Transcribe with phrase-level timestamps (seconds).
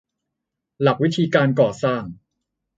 [0.81, 2.03] หลักวิธีการก่อสร้าง